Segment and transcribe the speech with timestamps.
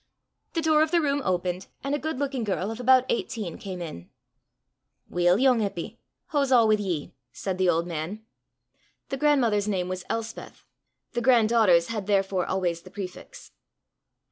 [0.53, 3.83] The door of the room opened, and a good looking girl of about eighteen came
[3.83, 4.09] in.
[5.11, 8.25] "Weel, yoong Eppy, hoo's a' wi' ye?" said the old man.
[9.09, 10.65] The grandmother's name was Elspeth,
[11.11, 13.51] the grand daughter's had therefore always the prefix.